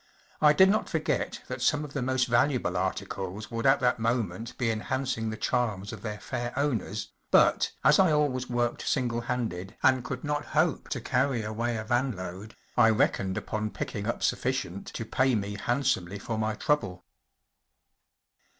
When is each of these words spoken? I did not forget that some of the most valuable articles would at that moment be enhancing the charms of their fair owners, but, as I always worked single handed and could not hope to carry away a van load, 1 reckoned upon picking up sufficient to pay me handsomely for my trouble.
I 0.41 0.51
did 0.51 0.67
not 0.67 0.89
forget 0.89 1.43
that 1.47 1.61
some 1.61 1.85
of 1.85 1.93
the 1.93 2.01
most 2.01 2.25
valuable 2.25 2.75
articles 2.75 3.51
would 3.51 3.67
at 3.67 3.79
that 3.81 3.99
moment 3.99 4.57
be 4.57 4.71
enhancing 4.71 5.29
the 5.29 5.37
charms 5.37 5.93
of 5.93 6.01
their 6.01 6.19
fair 6.19 6.51
owners, 6.57 7.11
but, 7.29 7.71
as 7.83 7.99
I 7.99 8.11
always 8.11 8.49
worked 8.49 8.87
single 8.87 9.21
handed 9.21 9.75
and 9.83 10.03
could 10.03 10.23
not 10.23 10.43
hope 10.57 10.89
to 10.89 11.01
carry 11.01 11.43
away 11.43 11.77
a 11.77 11.83
van 11.83 12.13
load, 12.13 12.55
1 12.73 12.97
reckoned 12.97 13.37
upon 13.37 13.69
picking 13.69 14.07
up 14.07 14.23
sufficient 14.23 14.87
to 14.87 15.05
pay 15.05 15.35
me 15.35 15.55
handsomely 15.55 16.17
for 16.17 16.35
my 16.35 16.55
trouble. 16.55 17.05